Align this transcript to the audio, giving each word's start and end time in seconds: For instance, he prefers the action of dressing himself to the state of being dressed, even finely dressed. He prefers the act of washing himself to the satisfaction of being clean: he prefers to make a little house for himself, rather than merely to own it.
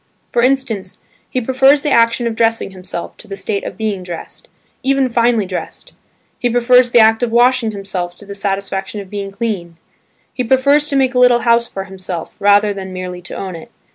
For 0.31 0.41
instance, 0.41 0.97
he 1.29 1.39
prefers 1.41 1.83
the 1.83 1.91
action 1.91 2.25
of 2.25 2.35
dressing 2.35 2.71
himself 2.71 3.15
to 3.17 3.27
the 3.27 3.37
state 3.37 3.63
of 3.63 3.77
being 3.77 4.01
dressed, 4.01 4.47
even 4.81 5.09
finely 5.09 5.45
dressed. 5.45 5.93
He 6.39 6.49
prefers 6.49 6.89
the 6.89 6.97
act 6.99 7.21
of 7.21 7.31
washing 7.31 7.69
himself 7.69 8.15
to 8.17 8.25
the 8.25 8.33
satisfaction 8.33 8.99
of 8.99 9.11
being 9.11 9.29
clean: 9.29 9.77
he 10.33 10.43
prefers 10.43 10.87
to 10.87 10.95
make 10.95 11.13
a 11.13 11.19
little 11.19 11.41
house 11.41 11.67
for 11.67 11.83
himself, 11.83 12.35
rather 12.39 12.73
than 12.73 12.91
merely 12.93 13.21
to 13.21 13.35
own 13.35 13.55
it. 13.55 13.69